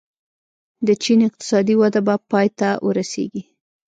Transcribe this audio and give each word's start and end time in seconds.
د 0.87 0.89
چین 1.03 1.19
اقتصادي 1.27 1.75
وده 1.77 2.01
به 2.07 2.15
پای 2.31 2.47
ته 2.59 2.69
ورسېږي. 2.85 3.41